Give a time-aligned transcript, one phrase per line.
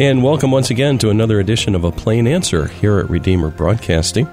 [0.00, 4.26] And welcome once again to another edition of A Plain Answer here at Redeemer Broadcasting.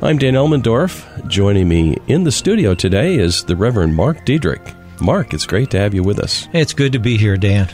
[0.00, 1.26] I'm Dan Elmendorf.
[1.26, 4.62] Joining me in the studio today is the Reverend Mark Diedrich.
[5.00, 6.46] Mark, it's great to have you with us.
[6.52, 7.68] It's good to be here, Dan.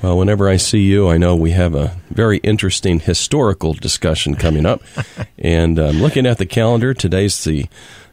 [0.00, 4.64] Well, whenever I see you, I know we have a very interesting historical discussion coming
[4.64, 4.80] up.
[5.38, 6.94] and I'm looking at the calendar.
[6.94, 7.66] Today's the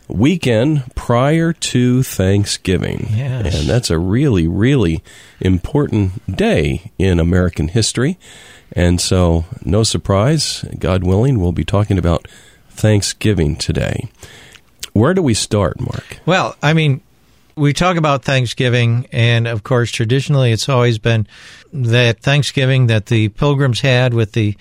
[0.07, 3.07] weekend prior to Thanksgiving.
[3.11, 3.59] Yes.
[3.59, 5.03] And that's a really, really
[5.39, 8.17] important day in American history.
[8.71, 12.27] And so, no surprise, God willing, we'll be talking about
[12.70, 14.09] Thanksgiving today.
[14.93, 16.19] Where do we start, Mark?
[16.25, 17.01] Well, I mean,
[17.55, 21.27] we talk about Thanksgiving, and of course, traditionally, it's always been
[21.71, 24.55] that Thanksgiving that the pilgrims had with the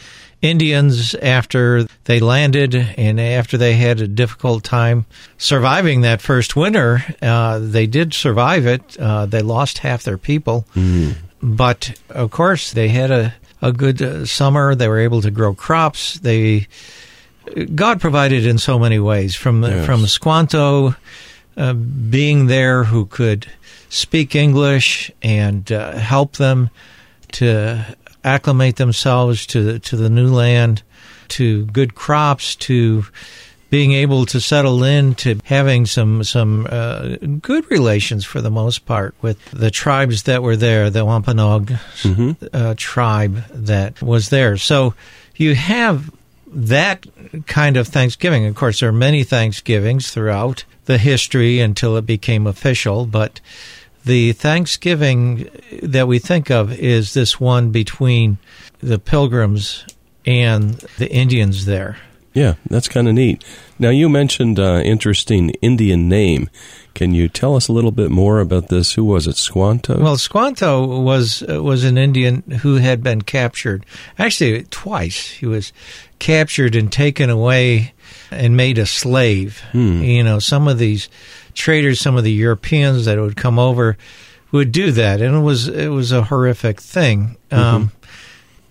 [0.44, 5.06] Indians after they landed and after they had a difficult time
[5.38, 7.02] surviving that first winter.
[7.22, 8.96] Uh, they did survive it.
[8.98, 11.14] Uh, they lost half their people, Mm.
[11.42, 14.74] but of course, they had a, a good uh, summer.
[14.74, 16.18] They were able to grow crops.
[16.20, 16.66] They
[17.74, 19.86] God provided in so many ways from Yes.
[19.86, 20.94] from Squanto
[21.56, 23.46] uh, being there who could
[23.88, 26.68] speak English and uh, help them
[27.32, 27.84] to
[28.24, 30.82] acclimate themselves to the, to the new land,
[31.28, 33.04] to good crops, to
[33.70, 38.86] being able to settle in, to having some some uh, good relations for the most
[38.86, 41.72] part with the tribes that were there, the Wampanoag
[42.52, 44.56] uh, tribe that was there.
[44.56, 44.94] So
[45.34, 46.12] you have
[46.46, 47.04] that
[47.46, 48.46] kind of Thanksgiving.
[48.46, 53.40] Of course, there are many Thanksgivings throughout the history until it became official, but
[54.04, 55.48] the Thanksgiving
[55.82, 58.38] that we think of is this one between
[58.80, 59.84] the Pilgrims
[60.26, 61.98] and the Indians there.
[62.34, 63.44] Yeah, that's kind of neat.
[63.78, 66.50] Now, you mentioned uh, interesting Indian name.
[66.92, 68.94] Can you tell us a little bit more about this?
[68.94, 69.36] Who was it?
[69.36, 70.00] Squanto?
[70.00, 73.86] Well, Squanto was was an Indian who had been captured.
[74.18, 75.72] Actually, twice he was
[76.18, 77.94] captured and taken away
[78.30, 79.62] and made a slave.
[79.72, 81.08] You know, some of these
[81.54, 83.96] traders, some of the Europeans that would come over
[84.52, 87.36] would do that, and it was it was a horrific thing.
[87.50, 87.92] Um,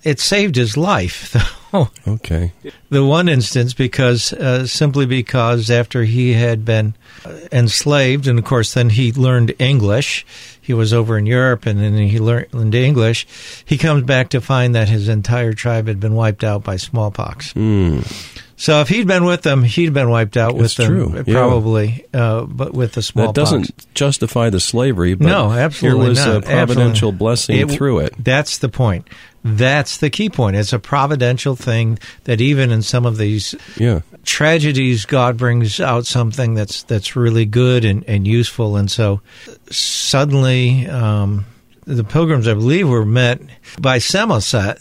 [0.04, 1.32] it saved his life,
[1.72, 1.88] though.
[2.08, 2.52] okay.
[2.90, 6.94] the one instance because uh, simply because after he had been
[7.52, 10.24] enslaved and of course then he learned english
[10.62, 13.26] he was over in europe and then he learned english
[13.66, 17.54] he comes back to find that his entire tribe had been wiped out by smallpox
[17.54, 18.04] Mm.
[18.56, 21.24] So if he'd been with them he'd been wiped out with That's them true, uh,
[21.26, 21.34] yeah.
[21.34, 26.10] probably uh, but with the smallpox That doesn't justify the slavery, but no, absolutely here
[26.10, 26.38] was not.
[26.38, 27.18] a providential Absolutely.
[27.18, 28.14] blessing through it.
[28.18, 29.08] That's the point.
[29.46, 30.56] That's the key point.
[30.56, 34.00] It's a providential thing that even in some of these Yeah.
[34.24, 38.78] tragedies, God brings out something that's that's really good and, and useful.
[38.78, 39.20] And so
[39.70, 41.46] suddenly, um,
[41.86, 43.42] the pilgrims, I believe, were met
[43.82, 44.78] by Samoset,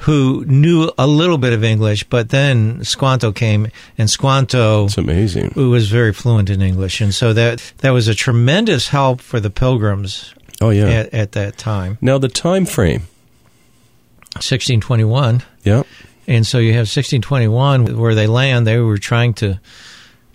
[0.00, 3.68] who knew a little bit of English, but then Squanto came,
[3.98, 5.50] and Squanto It's amazing.
[5.54, 9.40] who was very fluent in English, and so that that was a tremendous help for
[9.40, 10.88] the pilgrims Oh, yeah.
[10.88, 11.96] at, at that time.
[12.00, 13.02] Now, the time frame.
[14.36, 15.42] 1621.
[15.64, 15.82] Yeah.
[16.26, 18.66] And so you have 1621 where they land.
[18.66, 19.60] They were trying to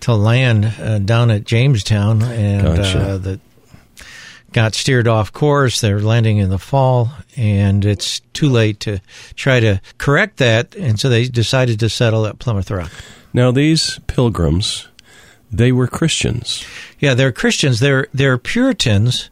[0.00, 3.00] to land uh, down at Jamestown, and Gotcha.
[3.00, 3.40] uh, the
[4.52, 5.80] got steered off course.
[5.80, 9.00] They're landing in the fall, and it's too late to
[9.34, 10.74] try to correct that.
[10.74, 12.92] And so they decided to settle at Plymouth Rock.
[13.32, 14.88] Now, these pilgrims,
[15.50, 16.64] they were Christians.
[16.98, 17.80] Yeah, they're Christians.
[17.80, 19.30] They're they're Puritans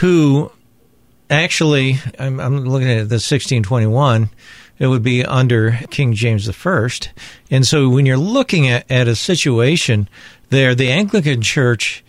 [0.00, 0.50] who
[1.30, 4.30] actually I'm, I'm looking at the 1621.
[4.78, 6.88] It would be under King James I,
[7.50, 10.08] and so when you're looking at, at a situation
[10.50, 12.04] there, the Anglican Church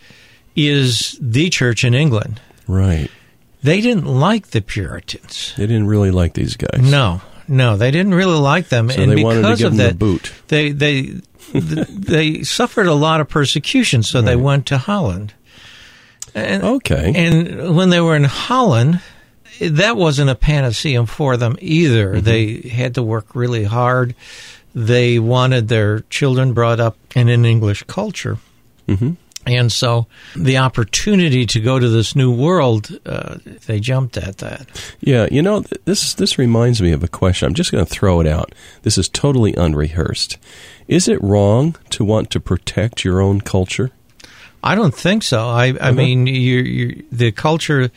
[0.55, 2.41] is the church in England.
[2.67, 3.09] Right.
[3.63, 5.53] They didn't like the Puritans.
[5.57, 6.79] They didn't really like these guys.
[6.81, 9.77] No, no, they didn't really like them, So and they because wanted to give of
[9.77, 10.31] that, the boot.
[10.47, 11.01] they they
[11.53, 14.03] they suffered a lot of persecution.
[14.03, 15.33] So they went to Holland.
[16.35, 17.11] And, Okay.
[17.15, 19.01] and when they were in Holland,
[19.59, 22.13] that wasn't a panacea for them either.
[22.13, 22.23] Mm-hmm.
[22.25, 24.13] They had to work really hard.
[24.75, 28.37] They wanted their children brought up in an English culture.
[28.87, 29.17] Mhm.
[29.45, 30.05] And so
[30.35, 34.67] the opportunity to go to this new world, uh, they jumped at that.
[34.99, 37.47] Yeah, you know, this this reminds me of a question.
[37.47, 38.53] I'm just going to throw it out.
[38.83, 40.37] This is totally unrehearsed.
[40.87, 43.91] Is it wrong to want to protect your own culture?
[44.61, 45.47] I don't think so.
[45.47, 45.91] I, I Uh-huh.
[45.93, 47.89] mean, you you the culture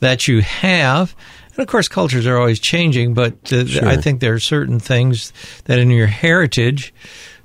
[0.00, 1.14] that you have,
[1.50, 3.12] and of course, cultures are always changing.
[3.14, 3.86] But uh, Sure.
[3.86, 5.32] I think there are certain things
[5.64, 6.94] that in your heritage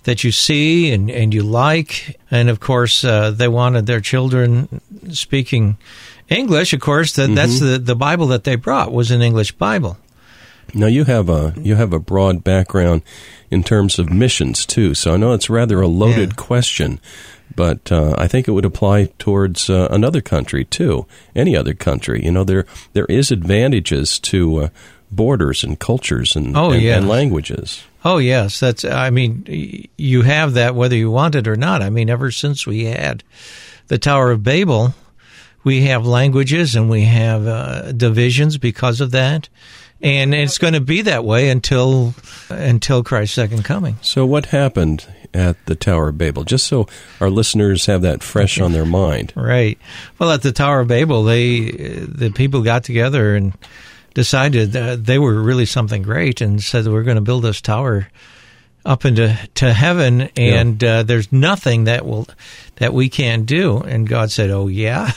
[0.03, 4.81] that you see and, and you like, and of course, uh, they wanted their children
[5.11, 5.77] speaking
[6.29, 6.73] English.
[6.73, 7.71] Of course, that that's Mm-hmm.
[7.71, 9.97] the the Bible that they brought was an English Bible.
[10.73, 13.01] Now you have a you have a broad background
[13.51, 16.35] in terms of missions too, so I know it's rather a loaded Yeah.
[16.45, 16.99] question,
[17.55, 21.05] but uh, I think it would apply towards uh, another country too,
[21.35, 22.23] any other country.
[22.25, 24.69] You know, there there is advantages to uh,
[25.11, 27.83] borders and cultures and Oh, and, and languages.
[28.05, 28.83] Oh yes, that's.
[28.83, 31.81] I mean, you have that whether you want it or not.
[31.81, 33.23] I mean, ever since we had
[33.87, 34.93] the Tower of Babel,
[35.63, 39.47] we have languages and we have uh, divisions because of that,
[40.01, 42.13] and it's going to be that way until
[42.49, 43.97] until Christ's second coming.
[44.01, 46.43] So what happened at the Tower of Babel?
[46.43, 46.87] Just so
[47.21, 49.31] our listeners have that fresh on their mind.
[49.35, 49.79] Right.
[50.19, 53.53] Well, at the Tower of Babel, they the people got together and
[54.13, 58.09] decided that they were really something great and said we're going to build this tower
[58.85, 60.29] up into to heaven.
[60.37, 62.27] And uh, there's nothing that will
[62.75, 63.77] that we can't do.
[63.77, 65.11] And God said oh yeah.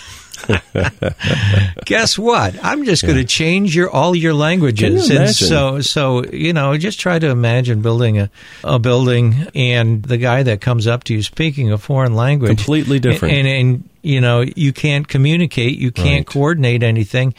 [1.87, 2.63] Guess what?
[2.63, 5.09] I'm just going to change your all your languages.
[5.09, 8.31] You and so so you know just try to imagine building a,
[8.63, 13.01] a building and the guy that comes up to you speaking a foreign language Completely
[13.01, 13.35] different.
[13.35, 16.27] and, and you know you can't communicate you can't Right.
[16.27, 17.35] coordinate anything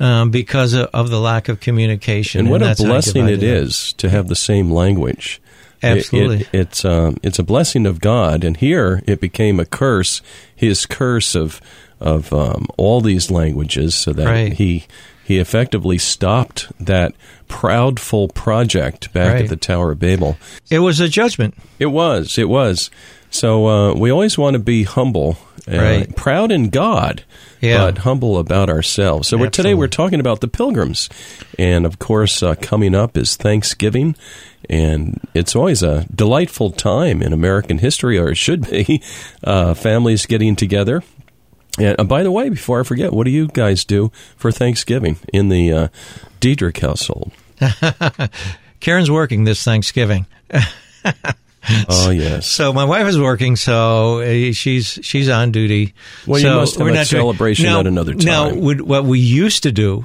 [0.00, 3.28] um, because of, of the lack of communication And what a that's how you blessing
[3.28, 5.40] it is it to have the same language.
[5.82, 6.40] It- Absolutely.
[6.42, 10.22] It, it's um, it's a blessing of God, and here it became a curse.
[10.54, 11.60] His curse of
[12.00, 14.52] of um, all these languages, so that Right.
[14.52, 14.86] he
[15.24, 17.14] he effectively stopped that
[17.48, 19.42] proudful project back Right.
[19.44, 20.36] at the Tower of Babel.
[20.70, 22.38] it was a judgment It was.
[22.38, 22.90] It was.
[23.30, 25.38] So uh, we always want to be humble,
[25.70, 26.16] uh, Right.
[26.16, 27.22] proud in God,
[27.60, 27.78] Yeah.
[27.86, 29.28] but humble about ourselves.
[29.28, 31.08] So we're, today we're talking about the pilgrims,
[31.58, 34.14] and of course, uh, coming up is Thanksgiving,
[34.68, 39.00] and it's always a delightful time in American history, or it should be.
[39.44, 41.02] Uh, families getting together.
[41.78, 45.16] And uh, by the way, before I forget, what do you guys do for Thanksgiving
[45.32, 45.88] in the uh,
[46.40, 47.32] Diedrich household?
[48.80, 50.26] Karen's working this Thanksgiving
[51.88, 52.44] Oh yes.
[52.48, 55.94] so my wife is working so uh, she's she's on duty
[56.26, 58.60] Well, you so must have we're a not doing- now, at another now time.
[58.60, 60.04] would- what we used to do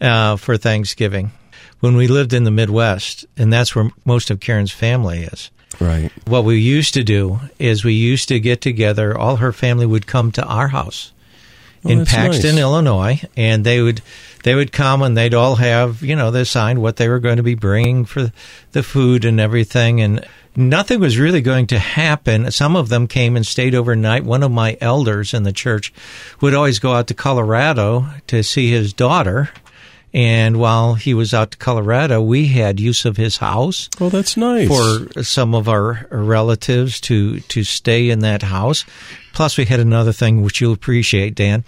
[0.00, 1.32] uh, for Thanksgiving
[1.80, 6.10] when we lived in the Midwest and that's where most of Karen's family is Right.
[6.26, 9.16] what we used to do is we used to get together.
[9.16, 11.12] All her family would come to our house
[11.82, 12.60] Oh, in Paxton, nice.
[12.60, 14.02] Illinois, and they would
[14.42, 17.38] they would come and they'd all have you know they signed what they were going
[17.38, 18.30] to be bringing for
[18.72, 22.50] the food and everything, and nothing was really going to happen.
[22.50, 24.24] Some of them came and stayed overnight.
[24.24, 25.90] One of my elders in the church
[26.42, 29.48] would always go out to Colorado to see his daughter.
[30.12, 34.36] And while he was out to Colorado, we had use of his house Oh, that's
[34.36, 34.66] nice.
[34.66, 38.84] for some of our relatives to to stay in that house.
[39.32, 41.62] Plus, we had another thing which you'll appreciate, Dan.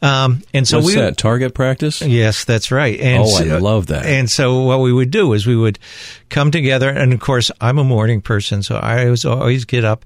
[0.00, 1.16] Um, and so What's we, that?
[1.16, 2.00] Target practice?
[2.00, 3.00] yes, that's right.
[3.00, 4.06] And Oh, I so- love that.
[4.06, 5.80] And so what we would do is we would
[6.28, 10.04] come together, and of course, I'm a morning person, so I was always get up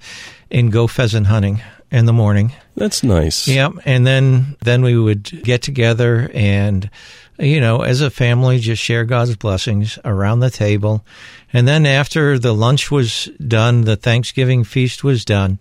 [0.50, 2.52] and go pheasant hunting in the morning.
[2.76, 3.46] That's nice.
[3.46, 3.72] Yep.
[3.84, 6.90] And then then we would get together and
[7.38, 11.04] you know, as a family just share God's blessings around the table.
[11.52, 15.58] And then after the lunch was done, the Thanksgiving feast was done,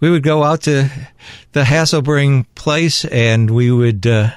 [0.00, 0.90] we would go out to
[1.52, 4.30] the Hasselbring place and we would uh,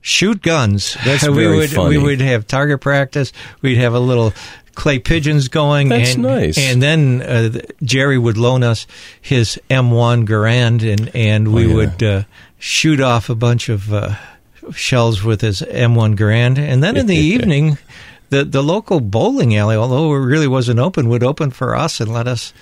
[0.00, 0.96] shoot guns.
[1.04, 1.96] That's we would funny.
[1.96, 3.32] we would have target practice.
[3.60, 4.32] We'd have a little
[4.78, 5.88] clay pigeons going.
[5.88, 6.56] That's and, nice.
[6.56, 8.86] And then uh, Jerry would loan us
[9.20, 11.74] his M1 Garand, and and we Oh, yeah.
[11.74, 12.22] would uh,
[12.58, 14.14] shoot off a bunch of uh,
[14.72, 17.76] shells with his M1 Garand, and then in the evening.
[18.30, 22.12] The, the local bowling alley, although it really wasn't open, would open for us and
[22.12, 22.52] let us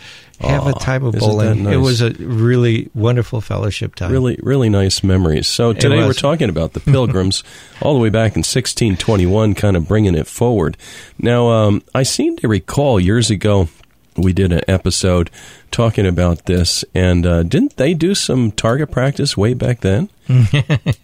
[0.40, 1.64] have a time of bowling.
[1.64, 4.12] that It was a really wonderful fellowship time.
[4.12, 5.46] Really, really nice memories.
[5.46, 7.42] So today we're talking about the Pilgrims,
[7.80, 10.76] all the way back in 1621, kind of bringing it forward.
[11.18, 13.68] Now, um, I seem to recall years ago
[14.16, 15.30] we did an episode
[15.70, 20.08] talking about this, and uh, didn't they do some target practice way back then?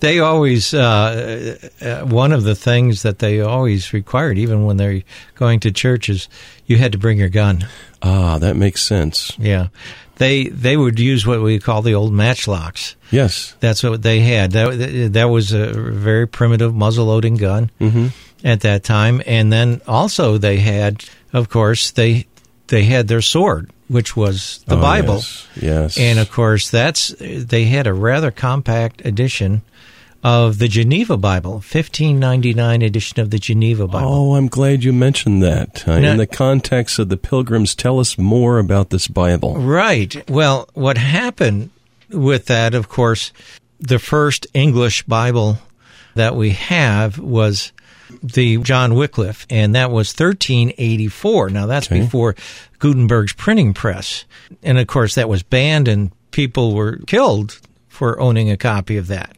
[0.00, 5.02] They always uh, uh, one of the things that they always required, even when they're
[5.36, 6.28] going to church, is
[6.66, 7.68] you had to bring your gun.
[8.02, 9.32] Ah, that makes sense.
[9.38, 9.68] Yeah,
[10.16, 12.96] they they would use what we call the old matchlocks.
[13.12, 13.54] Yes.
[13.60, 14.50] That's what they had.
[14.52, 18.06] That that was a very primitive muzzle loading gun Mm-hmm.
[18.44, 22.26] at that time, and then also they had, of course, they
[22.66, 25.14] they had their sword, which was the Bible.
[25.22, 25.62] Oh, Yes.
[25.62, 25.98] yes.
[25.98, 29.62] And of course, that's they had a rather compact edition
[30.24, 34.08] of the Geneva Bible, 1599 edition of the Geneva Bible.
[34.08, 35.86] Oh, I'm glad you mentioned that.
[35.86, 39.56] Uh, Now- in the context of the Pilgrims, tell us more about this Bible.
[39.56, 40.22] Right.
[40.30, 41.70] Well, what happened
[42.10, 43.32] with that, of course,
[43.80, 45.58] the first English Bible
[46.14, 47.72] that we have was
[48.22, 51.50] the John Wycliffe, and that was 1384.
[51.50, 52.00] Now that's Okay.
[52.00, 52.34] before
[52.78, 54.24] Gutenberg's printing press,
[54.62, 59.06] and of course that was banned, and people were killed for owning a copy of
[59.08, 59.36] that.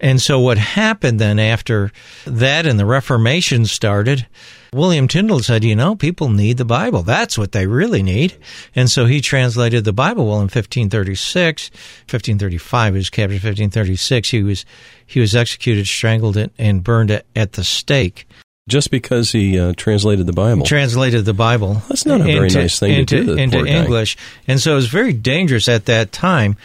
[0.00, 1.92] And so what happened then after
[2.26, 4.26] that and the Reformation started,
[4.72, 7.02] William Tyndale said, you know, people need the Bible.
[7.02, 8.34] That's what they really need.
[8.76, 10.26] And so he translated the Bible.
[10.26, 11.70] Well, in 1536,
[12.08, 13.34] 1535, he was captured.
[13.42, 14.64] 1536, he was,
[15.04, 18.28] he was executed, strangled, and- and burned at- at the stake.
[18.68, 20.64] Just because he uh, translated the Bible.
[20.64, 21.82] Translated the Bible.
[21.88, 23.72] That's not a very nice thing to into, do to the into poor guy.
[23.72, 24.16] English.
[24.46, 26.56] And so it was very dangerous at that time.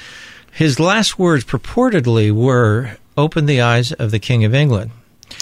[0.51, 4.91] His last words purportedly were, open the eyes of the King of England.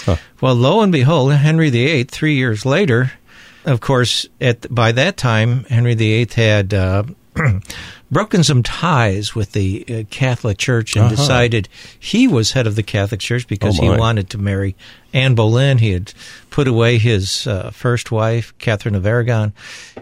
[0.04, 0.16] Huh.
[0.40, 3.12] Well, lo and behold, Henry VIII, three years later,
[3.64, 7.04] of course, at by that time, Henry VIII had uh,
[8.10, 11.16] broken some ties with the uh, Catholic Church and Uh-huh.
[11.16, 14.76] decided he was head of the Catholic Church because Oh, he wanted to marry
[15.12, 15.78] Anne Boleyn.
[15.78, 16.12] He had
[16.50, 19.52] put away his uh, first wife, Catherine of Aragon,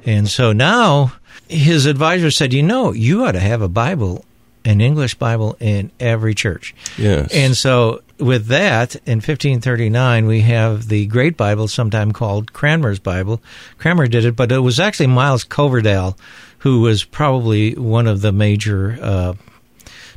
[0.04, 1.12] and so now
[1.48, 4.24] his advisor said, "You know, you ought to have a Bible."
[4.64, 6.72] An English Bible in every church.
[6.96, 7.32] Yes.
[7.34, 13.42] And so, with that, in 1539, we have the Great Bible, sometime called Cranmer's Bible.
[13.78, 16.16] Cranmer did it, but it was actually Miles Coverdale
[16.62, 19.34] who was probably one of the major uh,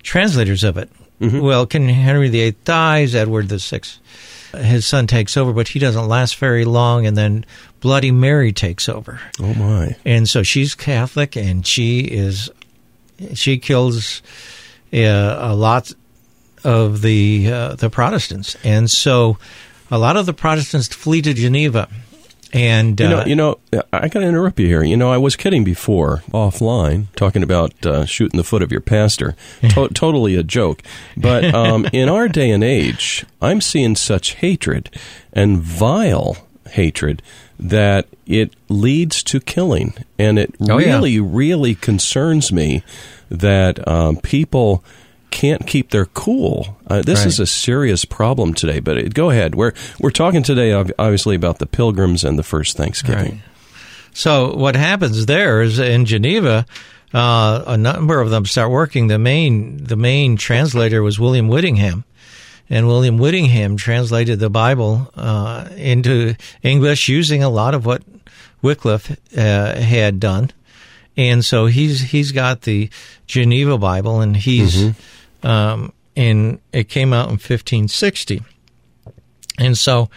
[0.04, 0.92] translators of it.
[1.42, 3.80] Well, King Henry VIII dies, Edward VI,
[4.60, 7.46] his son takes over, but he doesn't last very long, and then
[7.80, 9.20] Bloody Mary takes over.
[9.40, 9.96] oh, my.
[10.06, 12.52] And so she's Catholic, and she is
[13.34, 14.22] she kills
[14.94, 15.94] uh, a lot
[16.66, 19.38] of the uh, the Protestants, and so
[19.92, 21.88] a lot of the Protestants flee to Geneva.
[22.54, 23.60] And You know, uh, you know,
[23.92, 24.82] I got to interrupt you here.
[24.82, 28.80] You know, I was kidding before offline, talking about uh, shooting the foot of your
[28.80, 29.36] pastor.
[29.72, 30.82] To- totally a joke.
[31.18, 34.90] But um, in our day and age, I'm seeing such hatred
[35.34, 36.38] and vile
[36.70, 37.22] hatred
[37.60, 40.94] that it leads to killing, and it Oh, yeah.
[40.96, 42.84] really, really concerns me
[43.30, 44.82] that um, people
[45.36, 46.78] can't keep their cool.
[46.88, 47.28] Uh, this Right.
[47.28, 48.80] is a serious problem today.
[48.80, 49.54] But it, go ahead.
[49.54, 53.32] We're we're talking today, obviously, about the Pilgrims and the first Thanksgiving.
[53.34, 53.42] Right.
[54.14, 56.66] So what happens there is in Geneva,
[57.14, 59.08] uh, a number of them start working.
[59.08, 62.06] The main the main translator was William Whittingham,
[62.70, 68.04] and William Whittingham translated the Bible uh, into English using a lot of what
[68.62, 70.52] Wycliffe uh, had done.
[71.18, 72.90] And so he's he's got the
[73.28, 74.92] Geneva Bible, and he's
[75.46, 78.42] um, and it came out in 1560.
[79.58, 80.10] And so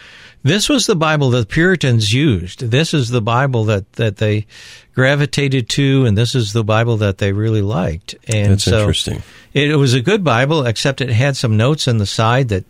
[0.43, 2.71] this was the Bible that the Puritans used.
[2.71, 4.47] This is the Bible that, that they
[4.93, 8.15] gravitated to, and this is the Bible that they really liked.
[8.27, 9.23] And That's so interesting.
[9.53, 12.65] It, it was a good Bible, except it had some notes on the side that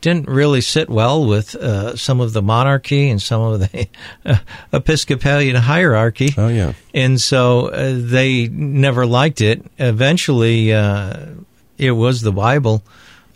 [0.00, 3.88] didn't really sit well with uh, some of the monarchy and some of the
[4.26, 4.36] uh,
[4.72, 6.28] Episcopalian hierarchy.
[6.36, 6.74] Oh yeah.
[6.92, 9.64] And so uh, they never liked it.
[9.78, 11.28] Eventually, uh,
[11.78, 12.82] it was the Bible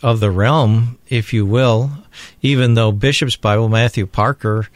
[0.01, 1.91] of the realm, if you will,
[2.41, 4.67] even though Bishop's Bible, Matthew Parker,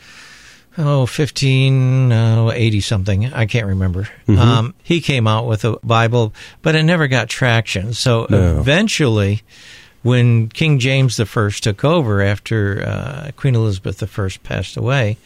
[0.77, 4.08] oh, 1580 something, I can't remember.
[4.27, 7.93] Um, he came out with a Bible, but it never got traction.
[7.93, 8.60] So No.
[8.60, 9.43] eventually,
[10.01, 15.17] when King James I took over after uh, Queen Elizabeth I passed away,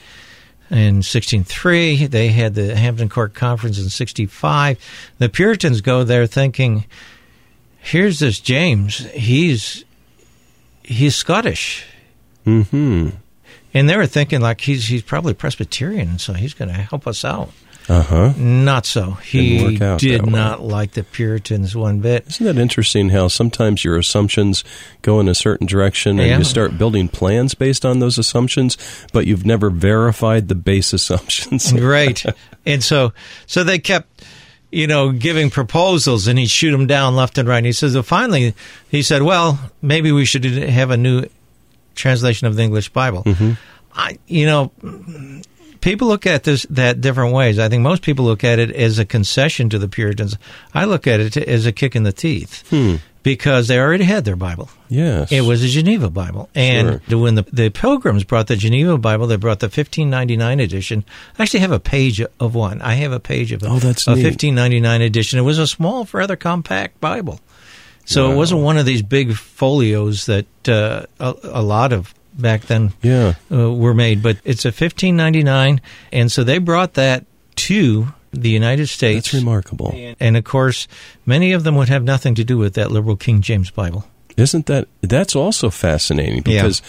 [0.70, 2.08] in 1603.
[2.08, 4.78] They had the Hampton Court Conference in 65.
[5.18, 6.86] The Puritans go there thinking,
[7.88, 8.98] here's this James.
[9.12, 9.84] He's
[10.84, 11.86] he's Scottish.
[12.44, 13.10] Hmm.
[13.74, 17.24] And they were thinking like he's he's probably Presbyterian, so he's going to help us
[17.26, 17.52] out.
[17.90, 18.34] Uh huh.
[18.36, 19.12] Not so.
[19.12, 22.26] He Didn't work out did not like the Puritans one bit.
[22.28, 24.66] Isn't that interesting how sometimes your assumptions
[25.04, 26.38] go in a certain direction and Yeah.
[26.38, 28.78] you start building plans based on those assumptions,
[29.14, 31.72] but you've never verified the base assumptions?
[31.74, 32.22] Right.
[32.66, 33.14] and so
[33.46, 34.22] so they kept
[34.72, 37.58] you know giving proposals and he'd shoot them down left and right.
[37.58, 38.54] And he says, well, finally,
[38.90, 41.26] he said, well, maybe we should have a new
[41.96, 43.24] translation of the English Bible.
[43.24, 43.54] Mm-hmm.
[43.94, 44.72] I, you know,
[45.82, 47.60] people look at this that different ways.
[47.60, 50.38] I think most people look at it as a concession to the Puritans.
[50.74, 52.96] I look at it as a kick in the teeth hmm.
[53.28, 54.70] Because they already had their Bible.
[54.90, 55.32] yes.
[55.32, 56.50] It was a Geneva Bible.
[56.56, 61.04] And when the, the Pilgrims brought the Geneva Bible, they brought the 1599 edition.
[61.38, 62.82] I actually have a page of one.
[62.82, 64.24] I have a page of a, Oh, that's a neat.
[64.24, 65.40] 1599 edition.
[65.40, 67.40] It was a small, rather compact Bible.
[68.06, 72.62] So it wasn't one of these big folios that uh, a, a lot of back
[72.62, 73.34] then Yeah.
[73.52, 75.82] uh, were made, but it's a 1599,
[76.14, 77.26] and so they brought that
[77.68, 79.32] to the United States.
[79.32, 79.96] That's remarkable.
[80.20, 80.88] And of course,
[81.26, 84.06] many of them would have nothing to do with that liberal King James Bible.
[84.38, 86.62] Isn't that that's also fascinating Yeah.
[86.62, 86.82] because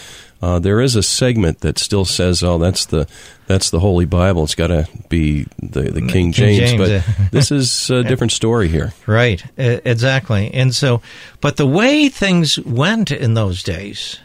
[0.43, 3.09] uh, there is a segment that still says, "Oh, that's the
[3.47, 4.45] that's the Holy Bible.
[4.45, 8.33] It's got to be the, the King, King James." James, but this is a different
[8.33, 8.93] story here.
[9.07, 10.53] Right, exactly.
[10.53, 11.01] And so,
[11.41, 14.21] but the way things went in those days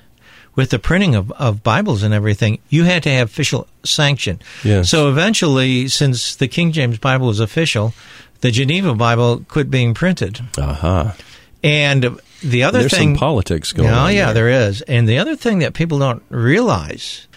[0.55, 4.39] with the printing of, of Bibles and everything, you had to have official sanction.
[4.63, 4.89] Yes.
[4.89, 7.93] So eventually, since the King James Bible was official,
[8.41, 10.41] the Geneva Bible quit being printed.
[10.57, 11.15] Aha!
[11.63, 13.15] And the other There's thing.
[13.15, 14.13] some politics going Oh, on.
[14.13, 14.45] yeah, there.
[14.51, 14.81] there is.
[14.81, 17.27] And the other thing that people don't realize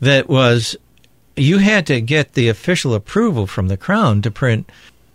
[0.00, 0.76] that was
[1.36, 4.70] you had to get the official approval from the crown to print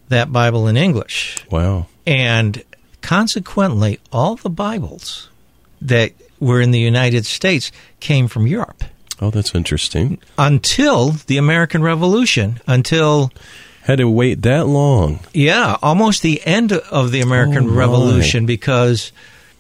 [0.10, 1.44] that Bible in English.
[1.50, 1.88] Wow.
[2.06, 2.64] And
[3.02, 5.30] consequently, all the Bibles
[5.82, 8.84] that were in the United States came from Europe
[9.22, 10.18] Oh, that's interesting.
[10.38, 13.32] until the American Revolution, until,
[13.84, 15.20] Had to wait that long.
[15.34, 17.74] yeah, almost the end of the American Oh.
[17.74, 19.12] Revolution because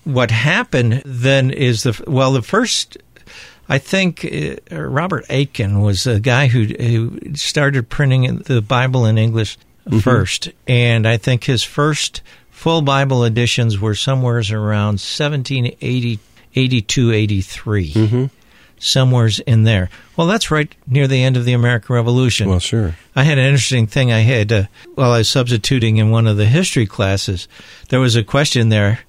[0.05, 2.97] what happened then is the, well, the first.
[3.71, 4.25] I think
[4.71, 9.57] uh, Robert Aitken was a guy who who started printing the Bible in English
[9.87, 9.99] Mm-hmm.
[9.99, 12.21] first, and I think his first
[12.51, 16.19] full Bible editions were somewhere around 1780,
[16.55, 18.25] 82, 83, Mm-hmm.
[18.79, 19.89] somewheres in there.
[20.15, 22.49] Well, that's right near the end of the American Revolution.
[22.49, 22.95] Well, sure.
[23.15, 24.63] I had an interesting thing I had uh,
[24.95, 27.47] while I was substituting in one of the history classes.
[27.89, 28.99] There was a question there: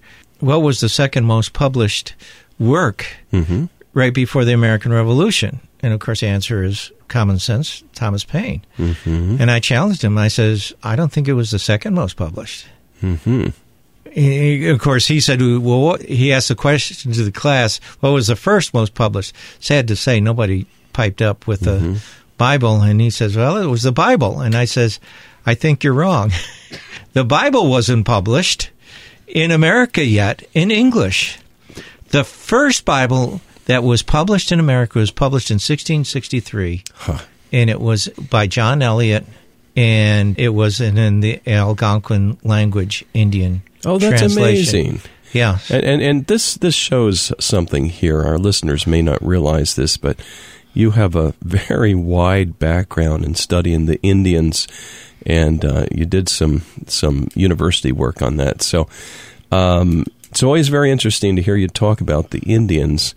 [0.41, 2.15] What was the second most published
[2.59, 3.67] work Mm-hmm.
[3.95, 5.61] right before the American Revolution?
[5.83, 8.63] And of course, the answer is Common Sense, Thomas Paine.
[8.77, 9.37] Mm-hmm.
[9.41, 10.19] And I challenged him.
[10.19, 12.67] I says, I don't think it was the second most published.
[13.03, 13.49] Mm-hmm.
[14.13, 17.81] He- of course, he said, "Well, what, he asked the question to the class.
[18.01, 21.95] What was the first most published?" Sad to say, nobody piped up with the mm-hmm.
[22.37, 24.99] Bible, and he says, "Well, it was the Bible." And I says,
[25.47, 26.33] "I think you're wrong.
[27.13, 28.71] the Bible wasn't published
[29.27, 31.39] in America yet in English.
[32.09, 37.19] The first Bible that was published in America was published in 1663." Huh.
[37.53, 39.25] and it was by John Eliot,
[39.77, 43.63] and it was in, in the Algonquin language, Indian.
[43.85, 45.01] Oh, that's amazing.
[45.33, 48.21] Yeah, And, and and this this shows something here.
[48.23, 50.19] Our listeners may not realize this, but
[50.75, 54.67] you have a very wide background in studying the Indians,
[55.25, 58.63] and uh, you did some some university work on that.
[58.63, 58.89] So
[59.53, 63.15] um, it's always very interesting to hear you talk about the Indians.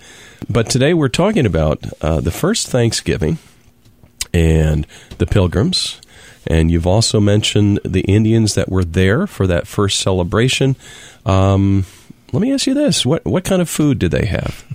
[0.49, 3.38] But today we're talking about uh, the first Thanksgiving
[4.34, 4.86] and
[5.17, 5.99] the Pilgrims.
[6.48, 10.76] And you've also mentioned the Indians that were there for that first celebration.
[11.26, 11.86] Um,
[12.32, 14.64] let me ask you this: what what kind of food did they have?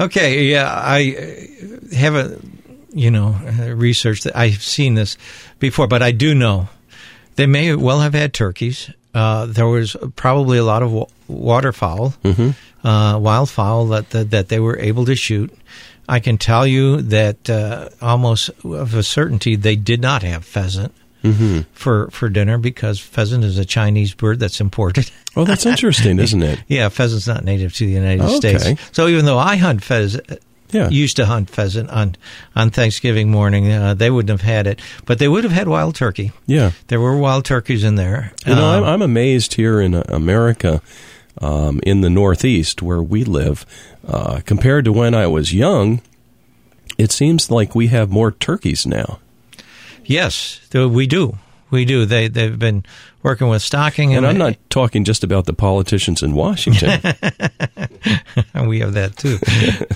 [0.00, 2.60] Okay, yeah, I uh, haven't,
[2.92, 4.36] you know, uh, researched that.
[4.36, 5.16] I've seen this
[5.58, 6.68] before, but I do know
[7.34, 8.90] they may well have had turkeys.
[9.12, 12.50] Uh, there was probably a lot of wa- waterfowl, Mm-hmm.
[12.86, 15.52] uh, wildfowl that, that that they were able to shoot.
[16.08, 20.92] I can tell you that uh, almost of a certainty they did not have pheasant
[21.24, 21.62] Mm-hmm.
[21.72, 25.10] for for dinner because pheasant is a Chinese bird that's imported.
[25.34, 26.60] Oh, that's interesting, isn't it?
[26.68, 28.56] yeah, pheasant's not native to the United Okay.
[28.56, 28.80] States.
[28.92, 30.24] So even though I hunt pheasant,
[30.70, 30.88] Yeah.
[30.90, 32.14] used to hunt pheasant on
[32.54, 33.66] on Thanksgiving morning.
[33.72, 36.30] Uh, they wouldn't have had it, but they would have had wild turkey.
[36.46, 36.70] Yeah.
[36.86, 38.32] There were wild turkeys in there.
[38.46, 40.80] You know, I'm, Um, I'm amazed here in uh, America,
[41.40, 43.66] um, in the Northeast where we live,
[44.06, 46.00] uh, compared to when I was young.
[46.96, 49.20] It seems like we have more turkeys now.
[50.04, 51.38] yes, we do.
[51.70, 52.06] We do.
[52.06, 52.84] They they've been
[53.22, 57.00] working with stocking, And I'm not talking just about the politicians in Washington.
[58.66, 59.38] we have that too.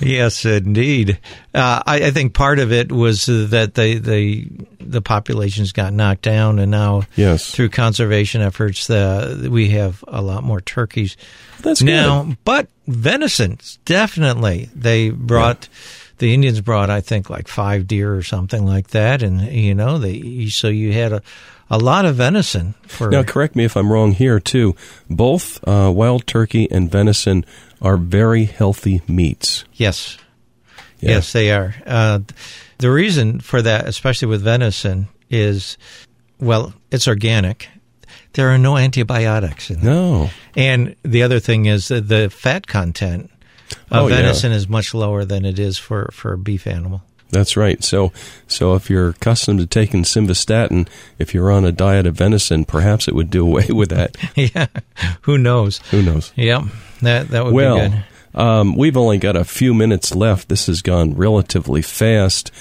[0.05, 1.19] yes, indeed.
[1.53, 4.47] Uh, I, I think part of it was that they the
[4.89, 7.51] the populations got knocked down, and now yes.
[7.51, 11.17] through conservation efforts, uh, we have a lot more turkeys
[11.61, 11.87] That's good.
[11.87, 12.35] now.
[12.43, 15.67] But venison, definitely, they brought.
[16.19, 19.97] The Indians brought, I think, like five deer or something like that, and you know,
[19.97, 21.21] they so you had a,
[21.69, 23.09] a lot of venison for.
[23.09, 24.75] Now, correct me if I'm wrong here, too.
[25.09, 27.45] Both uh, wild turkey and venison
[27.81, 29.65] are very healthy meats.
[29.73, 30.17] yes,
[31.01, 31.09] Yeah.
[31.15, 31.75] yes, they are.
[31.85, 32.19] Uh,
[32.83, 35.77] the reason for that, especially with venison, is
[36.39, 37.69] well, it's organic.
[38.33, 39.83] There are no antibiotics in it.
[39.83, 40.29] No.
[40.55, 43.31] And the other thing is that the fat content
[43.89, 44.17] Oh, of yeah.
[44.17, 47.01] venison is much lower than it is for, for a beef animal.
[47.29, 47.81] That's right.
[47.83, 48.11] So,
[48.47, 53.07] so if you're accustomed to taking simvastatin, if you're on a diet of venison, perhaps
[53.07, 54.15] it would do away with that.
[54.35, 54.67] yeah,
[55.21, 55.77] who knows?
[55.89, 56.31] Who knows?
[56.35, 56.63] Yep,
[57.01, 58.03] that that would be well, good.
[58.33, 60.49] Um, we've only got a few minutes left.
[60.49, 62.51] This has gone relatively fast.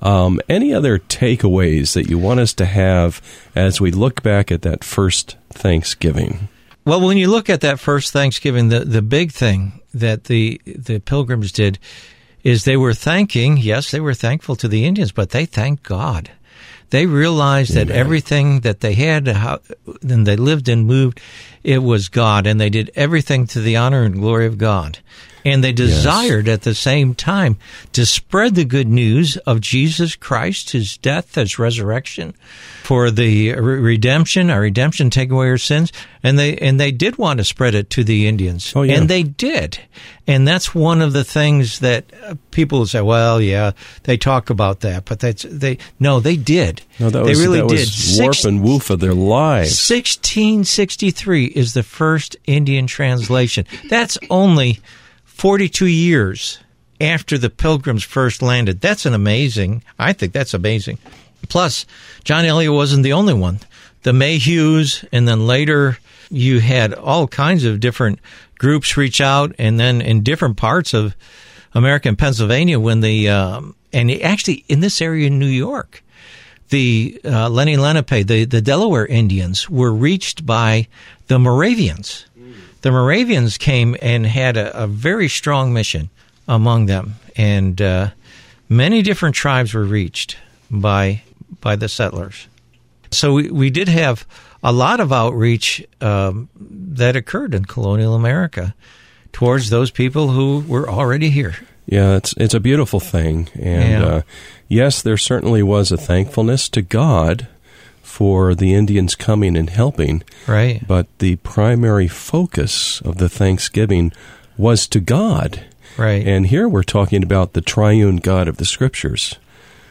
[0.00, 3.20] Um, any other takeaways that you want us to have
[3.54, 6.48] as we look back at that first Thanksgiving?
[6.84, 10.98] Well, when you look at that first Thanksgiving, the, the big thing that the the
[10.98, 11.78] pilgrims did
[12.42, 16.30] is they were thanking, yes, they were thankful to the Indians, but they thanked God.
[16.92, 21.22] They realized that everything that they had and they lived and moved,
[21.64, 24.98] it was God, and they did everything to the honor and glory of God.
[25.44, 26.54] And they desired yes.
[26.54, 27.56] at the same time
[27.92, 32.34] to spread the good news of Jesus Christ, his death, his resurrection,
[32.82, 35.92] for the redemption, our redemption, take away our sins.
[36.22, 38.72] And they, and they did want to spread it to the Indians.
[38.76, 38.94] Oh, yeah.
[38.94, 39.80] And they did.
[40.26, 43.72] And that's one of the things that uh, people say, well, yeah,
[44.04, 46.82] they talk about that, but that's, they, no, they did.
[47.00, 47.80] No, that was, they really that did.
[47.80, 49.70] was warp Six, and woof of their lives.
[49.90, 53.66] 1663 is the first Indian translation.
[53.88, 54.78] That's only
[55.42, 56.60] 42 years
[57.00, 58.80] after the pilgrims first landed.
[58.80, 60.98] That's an amazing, I think that's amazing.
[61.48, 61.84] Plus,
[62.22, 63.58] John Eliot wasn't the only one.
[64.04, 65.98] The Mayhews, and then later
[66.30, 68.20] you had all kinds of different
[68.56, 71.16] groups reach out, and then in different parts of America,
[71.74, 76.04] American Pennsylvania, when the, um, and actually in this area in New York,
[76.68, 80.86] the uh, Lenni Lenape, the, the Delaware Indians, were reached by
[81.26, 82.26] the Moravians
[82.82, 86.10] the Moravians came and had a, a very strong mission
[86.46, 88.10] among them, and uh,
[88.68, 90.36] many different tribes were reached
[90.70, 91.22] by
[91.60, 92.48] by the settlers.
[93.10, 94.26] So we, we did have
[94.62, 98.74] a lot of outreach um, that occurred in colonial America
[99.32, 101.54] towards those people who were already here.
[101.86, 104.06] Yeah, it's it's a beautiful thing, and yeah.
[104.06, 104.22] uh,
[104.68, 107.48] yes, there certainly was a thankfulness to God
[108.12, 110.22] for the Indians coming and helping.
[110.46, 110.86] Right.
[110.86, 114.12] But the primary focus of the Thanksgiving
[114.58, 115.64] was to God.
[115.96, 116.26] Right.
[116.26, 119.38] And here we're talking about the triune God of the Scriptures.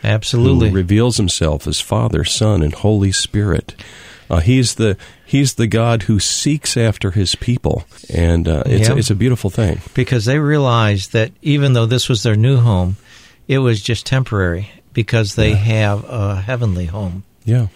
[0.04, 0.70] Absolutely.
[0.70, 3.74] Who reveals himself as Father, Son, and Holy Spirit.
[4.30, 9.10] Uh, he's the he's the God who seeks after his people, and uh, it's it's
[9.10, 12.96] a beautiful thing because they realized that even though this was their new home,
[13.48, 15.56] it was just temporary because they yeah.
[15.56, 17.24] have a heavenly home.
[17.44, 17.68] Yeah,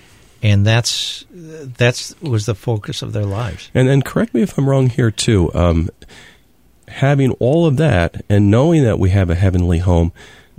[0.42, 3.70] and that's that's was the focus of their lives.
[3.74, 5.54] And and correct me if I'm wrong here too.
[5.54, 5.90] Um,
[6.88, 10.12] having all of that and knowing that we have a heavenly home,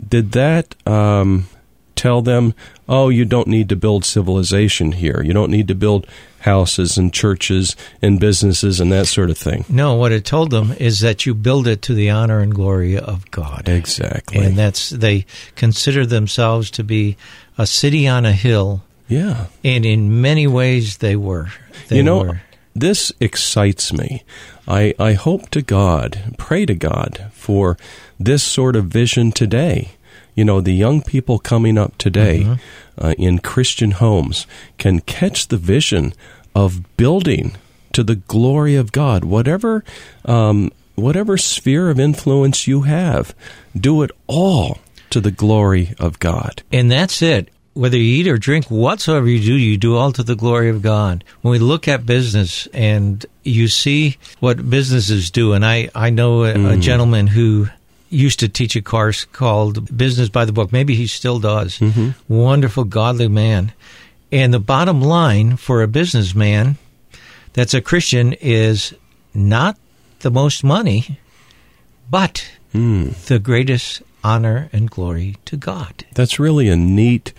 [0.08, 1.46] did that um,
[1.94, 2.54] tell them,
[2.88, 5.22] oh, you don't need to build civilization here.
[5.22, 6.06] You don't need to build
[6.40, 9.64] houses and churches and businesses and that sort of thing.
[9.68, 12.96] No, what it told them is that you build it to the honor and glory
[12.96, 13.68] of God.
[13.68, 14.44] Exactly.
[14.44, 17.16] And that's they consider themselves to be
[17.58, 19.46] a city on a hill yeah.
[19.64, 21.48] And in many ways, they were.
[21.88, 22.42] They you know, were.
[22.74, 24.24] this excites me.
[24.66, 27.76] I, I hope to God, pray to God for
[28.18, 29.92] this sort of vision today.
[30.34, 33.06] You know, the young people coming up today mm-hmm.
[33.06, 36.12] uh, in Christian homes can catch the vision
[36.54, 37.56] of building
[37.92, 39.24] to the glory of God.
[39.24, 39.84] Whatever,
[40.24, 43.34] um, whatever sphere of influence you have,
[43.78, 44.78] do it all
[45.10, 46.62] to the glory of God.
[46.72, 50.22] And that's it whether you eat or drink, whatsoever you do, you do all to
[50.22, 51.22] the glory of God.
[51.42, 56.44] When we look at business and you see what businesses do, and I, I know
[56.44, 56.72] a, mm.
[56.72, 57.68] a gentleman who
[58.08, 60.72] used to teach a course called Business by the Book.
[60.72, 61.78] Maybe he still does.
[61.78, 62.10] Mm-hmm.
[62.32, 63.72] Wonderful, godly man.
[64.32, 66.78] And the bottom line for a businessman
[67.52, 68.94] that's a Christian is
[69.34, 69.76] not
[70.20, 71.18] the most money,
[72.10, 73.14] but mm.
[73.26, 76.04] the greatest honor and glory to God.
[76.14, 77.32] That's really a neat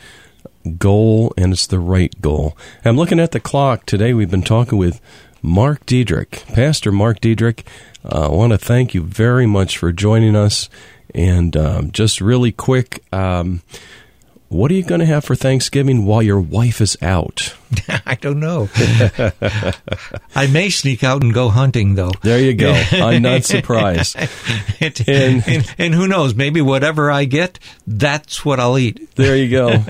[0.68, 2.58] goal, and it's the right goal.
[2.86, 4.14] I'm looking at the clock today.
[4.14, 5.02] We've been talking with
[5.42, 7.66] Mark Diedrich, Pastor Mark Diedrich.
[8.04, 10.70] Uh, I want to thank you very much for joining us.
[11.16, 13.62] And um, just really quick, um,
[14.50, 17.54] what are you going to have for Thanksgiving while your wife is out?
[18.06, 18.70] I don't know.
[20.36, 22.12] I may sneak out and go hunting, though.
[22.22, 22.72] There you go.
[22.92, 24.16] I'm not surprised.
[24.80, 26.34] and, and, and, who knows?
[26.34, 29.16] Maybe whatever I get, that's what I'll eat.
[29.16, 29.84] There you go.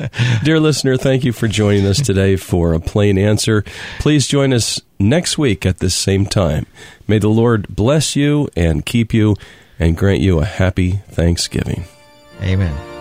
[0.44, 3.64] Dear listener, thank you for joining us today for a plain answer.
[4.00, 6.66] Please join us next week at this same time.
[7.08, 9.36] May the Lord bless you and keep you
[9.78, 11.86] and grant you a happy Thanksgiving.
[12.42, 12.97] Amen.